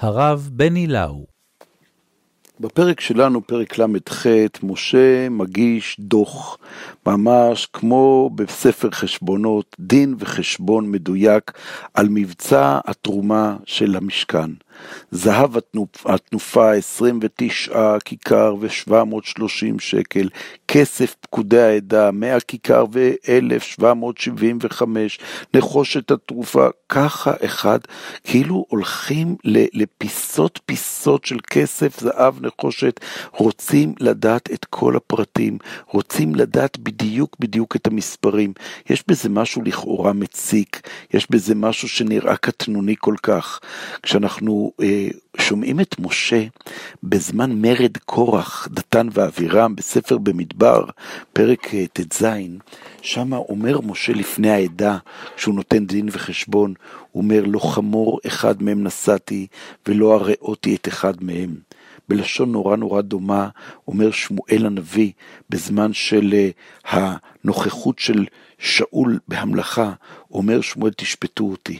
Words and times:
הרב 0.00 0.48
בני 0.52 0.86
לאו. 0.86 1.26
בפרק 2.60 3.00
שלנו, 3.00 3.46
פרק 3.46 3.78
ל"ח, 3.78 4.26
משה 4.62 5.28
מגיש 5.28 5.96
דוח, 6.00 6.58
ממש 7.06 7.66
כמו 7.72 8.30
בספר 8.34 8.90
חשבונות, 8.90 9.76
דין 9.80 10.14
וחשבון 10.18 10.90
מדויק 10.90 11.52
על 11.94 12.06
מבצע 12.10 12.78
התרומה 12.84 13.56
של 13.64 13.96
המשכן. 13.96 14.50
זהב 15.10 15.50
התנופה 16.04 16.72
29 16.72 17.98
כיכר 18.04 18.54
ו-730 18.60 19.78
שקל, 19.78 20.28
כסף 20.68 21.14
פקודי 21.20 21.60
העדה 21.60 22.10
100 22.10 22.40
כיכר 22.40 22.84
ו-1,775, 22.92 24.82
נחושת 25.54 26.10
התרופה, 26.10 26.68
ככה 26.88 27.32
אחד, 27.44 27.78
כאילו 28.24 28.64
הולכים 28.68 29.36
לפיסות 29.44 30.60
פיסות 30.66 31.24
של 31.24 31.38
כסף, 31.50 32.00
זהב, 32.00 32.46
נחושת, 32.46 33.00
רוצים 33.32 33.94
לדעת 34.00 34.50
את 34.52 34.64
כל 34.64 34.96
הפרטים, 34.96 35.58
רוצים 35.86 36.34
לדעת 36.34 36.78
בדיוק 36.78 37.36
בדיוק 37.40 37.76
את 37.76 37.86
המספרים. 37.86 38.52
יש 38.90 39.04
בזה 39.08 39.28
משהו 39.28 39.62
לכאורה 39.62 40.12
מציק, 40.12 40.88
יש 41.14 41.30
בזה 41.30 41.54
משהו 41.54 41.88
שנראה 41.88 42.36
קטנוני 42.36 42.94
כל 42.98 43.14
כך. 43.22 43.60
כשאנחנו 44.02 44.59
אה, 44.82 45.08
שומעים 45.38 45.80
את 45.80 45.94
משה 45.98 46.44
בזמן 47.02 47.52
מרד 47.52 47.96
קורח, 47.96 48.68
דתן 48.70 49.08
ואבירם, 49.12 49.76
בספר 49.76 50.18
במדבר, 50.18 50.84
פרק 51.32 51.74
אה, 51.74 51.84
ט"ז, 51.92 52.24
שם 53.02 53.32
אומר 53.32 53.80
משה 53.80 54.12
לפני 54.12 54.50
העדה, 54.50 54.98
כשהוא 55.36 55.54
נותן 55.54 55.86
דין 55.86 56.08
וחשבון, 56.12 56.74
הוא 57.12 57.22
אומר, 57.22 57.42
לא 57.46 57.58
חמור 57.58 58.20
אחד 58.26 58.62
מהם 58.62 58.84
נשאתי, 58.84 59.46
ולא 59.88 60.14
הראותי 60.14 60.74
את 60.74 60.88
אחד 60.88 61.24
מהם. 61.24 61.54
בלשון 62.10 62.52
נורא 62.52 62.76
נורא 62.76 63.00
דומה, 63.00 63.48
אומר 63.88 64.10
שמואל 64.10 64.66
הנביא, 64.66 65.12
בזמן 65.50 65.92
של 65.92 66.34
אה, 66.34 67.14
הנוכחות 67.44 67.98
של 67.98 68.26
שאול 68.58 69.18
בהמלכה, 69.28 69.92
אומר 70.30 70.60
שמואל 70.60 70.92
תשפטו 70.92 71.44
אותי, 71.44 71.78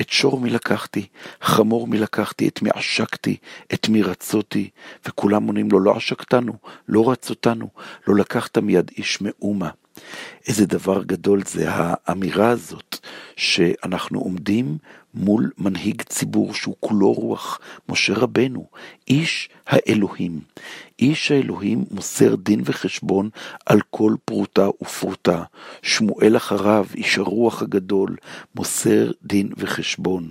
את 0.00 0.08
שור 0.08 0.40
מי 0.40 0.50
לקחתי, 0.50 1.06
חמור 1.40 1.86
מי 1.86 1.98
לקחתי, 1.98 2.48
את 2.48 2.62
מי 2.62 2.70
עשקתי, 2.74 3.36
את 3.74 3.88
מי 3.88 4.02
רצותי, 4.02 4.70
וכולם 5.06 5.46
עונים 5.46 5.70
לו 5.70 5.80
לא 5.80 5.96
עשקתנו, 5.96 6.52
לא 6.88 7.10
רצותנו, 7.10 7.68
לא 8.06 8.16
לקחת 8.16 8.58
מיד 8.58 8.90
איש 8.98 9.18
מאומה. 9.20 9.70
איזה 10.48 10.66
דבר 10.66 11.02
גדול 11.02 11.42
זה 11.44 11.64
האמירה 11.68 12.48
הזאת, 12.48 12.98
שאנחנו 13.38 14.20
עומדים 14.20 14.78
מול 15.14 15.50
מנהיג 15.58 16.02
ציבור 16.02 16.54
שהוא 16.54 16.74
כולו 16.80 17.12
רוח, 17.12 17.60
משה 17.88 18.14
רבנו, 18.14 18.66
איש 19.08 19.48
האלוהים. 19.66 20.40
איש 21.00 21.30
האלוהים 21.30 21.84
מוסר 21.90 22.34
דין 22.34 22.62
וחשבון 22.64 23.30
על 23.66 23.80
כל 23.90 24.14
פרוטה 24.24 24.66
ופרוטה. 24.82 25.42
שמואל 25.82 26.36
אחריו, 26.36 26.86
איש 26.94 27.18
הרוח 27.18 27.62
הגדול, 27.62 28.16
מוסר 28.54 29.10
דין 29.22 29.48
וחשבון. 29.56 30.30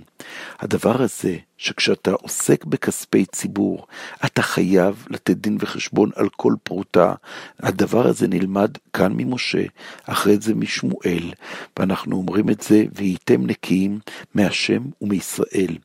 הדבר 0.60 1.02
הזה, 1.02 1.36
שכשאתה 1.58 2.12
עוסק 2.12 2.64
בכספי 2.64 3.24
ציבור, 3.24 3.86
אתה 4.24 4.42
חייב 4.42 5.06
לתת 5.10 5.36
דין 5.36 5.56
וחשבון 5.60 6.10
על 6.16 6.28
כל 6.36 6.54
פרוטה. 6.62 7.14
הדבר 7.60 8.06
הזה 8.06 8.28
נלמד 8.28 8.70
כאן 8.92 9.12
ממשה, 9.16 9.64
אחרי 10.04 10.36
זה 10.40 10.54
משמואל, 10.54 11.32
ואנחנו 11.78 12.16
אומרים 12.16 12.50
את 12.50 12.60
זה, 12.60 12.84
והייתם 12.98 13.46
נקיים 13.46 13.98
מהשם 14.34 14.82
ומישראל. 15.00 15.78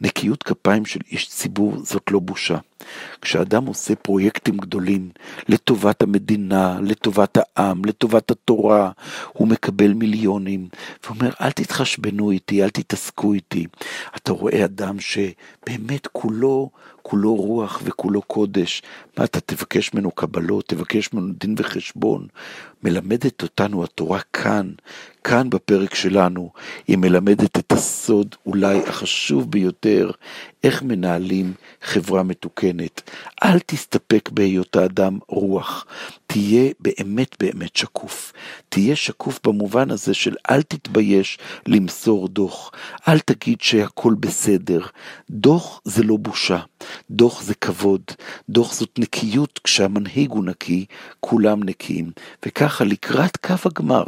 נקיות 0.00 0.42
כפיים 0.42 0.86
של 0.86 1.00
איש 1.10 1.28
ציבור 1.28 1.76
זאת 1.84 2.10
לא 2.10 2.18
בושה. 2.18 2.58
כשאדם 3.20 3.66
עושה 3.66 3.94
פרויקטים 3.94 4.56
גדולים 4.56 5.10
לטובת 5.48 6.02
המדינה, 6.02 6.78
לטובת 6.82 7.38
העם, 7.56 7.84
לטובת 7.84 8.30
התורה, 8.30 8.90
הוא 9.32 9.48
מקבל 9.48 9.92
מיליונים, 9.92 10.68
ואומר, 11.04 11.30
אל 11.40 11.50
תתחשבנו 11.50 12.30
איתי, 12.30 12.64
אל 12.64 12.70
תתעסקו 12.70 13.32
איתי. 13.32 13.66
אתה 14.16 14.32
רואה 14.32 14.64
אדם 14.64 14.96
שבאמת 15.00 16.06
כולו, 16.12 16.70
כולו 17.02 17.34
רוח 17.34 17.80
וכולו 17.84 18.22
קודש. 18.22 18.82
מה, 19.18 19.24
אתה 19.24 19.40
תבקש 19.40 19.94
ממנו 19.94 20.10
קבלות, 20.10 20.68
תבקש 20.68 21.12
ממנו 21.12 21.32
דין 21.40 21.54
וחשבון. 21.58 22.26
מלמדת 22.82 23.42
אותנו 23.42 23.84
התורה 23.84 24.20
כאן, 24.32 24.72
כאן 25.24 25.50
בפרק 25.50 25.94
שלנו, 25.94 26.50
היא 26.88 26.98
מלמדת 26.98 27.58
את 27.58 27.72
הסוד 27.72 28.34
אולי 28.46 28.78
החשוב 28.88 29.50
ביותר, 29.50 30.10
איך 30.64 30.82
מנהלים 30.82 31.52
חברה 31.82 32.22
מתוקנת. 32.22 33.10
אל 33.44 33.58
תסתפק 33.58 34.28
בהיות 34.32 34.76
האדם 34.76 35.18
רוח, 35.28 35.86
תהיה 36.32 36.70
באמת 36.80 37.36
באמת 37.40 37.76
שקוף. 37.76 38.32
תהיה 38.68 38.96
שקוף 38.96 39.40
במובן 39.46 39.90
הזה 39.90 40.14
של 40.14 40.34
אל 40.50 40.62
תתבייש 40.62 41.38
למסור 41.66 42.28
דוח, 42.28 42.70
אל 43.08 43.18
תגיד 43.18 43.60
שהכל 43.60 44.14
בסדר. 44.20 44.80
דוח 45.30 45.80
זה 45.84 46.02
לא 46.02 46.16
בושה, 46.16 46.58
דוח 47.10 47.42
זה 47.42 47.54
כבוד, 47.54 48.02
דוח 48.48 48.72
זאת 48.72 48.98
נקיות, 48.98 49.60
כשהמנהיג 49.64 50.30
הוא 50.30 50.44
נקי, 50.44 50.84
כולם 51.20 51.62
נקיים. 51.62 52.10
וככה 52.46 52.84
לקראת 52.84 53.36
קו 53.36 53.54
הגמר, 53.64 54.04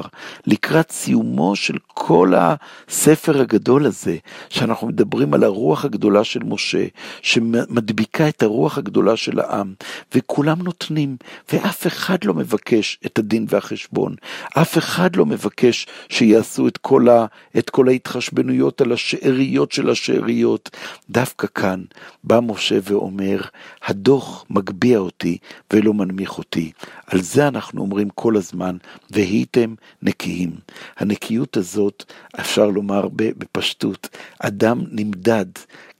לקראת 0.46 0.90
סיומו 0.90 1.56
של 1.56 1.78
כל 1.86 2.32
הספר 2.36 3.40
הגדול 3.40 3.86
הזה, 3.86 4.16
שאנחנו 4.48 4.86
מדברים 4.86 5.34
על 5.34 5.44
הרוח 5.44 5.84
הגדולה 5.84 6.24
של 6.24 6.40
משה, 6.44 6.86
שמדביקה 7.22 8.28
את 8.28 8.42
הרוח 8.42 8.78
הגדולה 8.78 9.16
של 9.16 9.40
העם, 9.40 9.74
וכולם 10.14 10.62
נותנים, 10.62 11.16
ואף 11.52 11.86
אחד 12.12 12.24
לא 12.24 12.34
מבקש 12.34 12.98
את 13.06 13.18
הדין 13.18 13.46
והחשבון, 13.48 14.14
אף 14.58 14.78
אחד 14.78 15.16
לא 15.16 15.26
מבקש 15.26 15.86
שיעשו 16.08 16.68
את 16.68 16.76
כל, 16.76 17.08
ה, 17.08 17.26
את 17.58 17.70
כל 17.70 17.88
ההתחשבנויות 17.88 18.80
על 18.80 18.92
השאריות 18.92 19.72
של 19.72 19.90
השאריות. 19.90 20.70
דווקא 21.10 21.46
כאן 21.54 21.82
בא 22.24 22.40
משה 22.40 22.78
ואומר, 22.82 23.40
הדוח 23.86 24.44
מגביה 24.50 24.98
אותי 24.98 25.38
ולא 25.72 25.94
מנמיך 25.94 26.38
אותי. 26.38 26.72
על 27.06 27.20
זה 27.20 27.48
אנחנו 27.48 27.82
אומרים 27.82 28.08
כל 28.10 28.36
הזמן, 28.36 28.76
והייתם 29.10 29.74
נקיים. 30.02 30.50
הנקיות 30.96 31.56
הזאת, 31.56 32.04
אפשר 32.40 32.66
לומר 32.66 33.08
בפשטות, 33.12 34.08
אדם 34.38 34.84
נמדד 34.90 35.46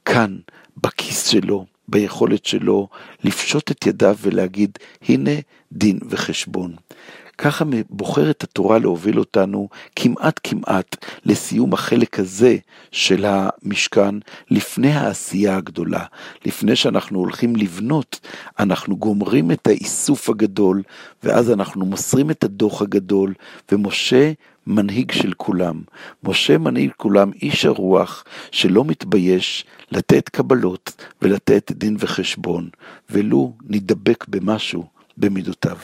כאן, 0.04 0.36
בכיס 0.76 1.26
שלו, 1.26 1.71
ביכולת 1.88 2.46
שלו 2.46 2.88
לפשוט 3.24 3.70
את 3.70 3.86
ידיו 3.86 4.16
ולהגיד, 4.22 4.78
הנה 5.08 5.30
דין 5.72 5.98
וחשבון. 6.10 6.74
ככה 7.38 7.64
בוחרת 7.90 8.42
התורה 8.42 8.78
להוביל 8.78 9.18
אותנו 9.18 9.68
כמעט 9.96 10.40
כמעט 10.42 11.04
לסיום 11.24 11.72
החלק 11.72 12.18
הזה 12.18 12.56
של 12.92 13.24
המשכן, 13.24 14.14
לפני 14.50 14.92
העשייה 14.92 15.56
הגדולה. 15.56 16.04
לפני 16.46 16.76
שאנחנו 16.76 17.18
הולכים 17.18 17.56
לבנות, 17.56 18.20
אנחנו 18.58 18.96
גומרים 18.96 19.50
את 19.50 19.66
האיסוף 19.66 20.28
הגדול, 20.28 20.82
ואז 21.22 21.50
אנחנו 21.50 21.86
מוסרים 21.86 22.30
את 22.30 22.44
הדוח 22.44 22.82
הגדול, 22.82 23.34
ומשה 23.72 24.32
מנהיג 24.66 25.12
של 25.12 25.32
כולם. 25.36 25.82
משה 26.24 26.58
מנהיג 26.58 26.90
כולם, 26.96 27.30
איש 27.42 27.64
הרוח, 27.64 28.24
שלא 28.50 28.84
מתבייש 28.84 29.64
לתת 29.90 30.28
קבלות 30.28 31.04
ולתת 31.22 31.72
דין 31.72 31.96
וחשבון, 31.98 32.68
ולו 33.10 33.52
נדבק 33.68 34.24
במשהו 34.28 34.86
במידותיו. 35.16 35.76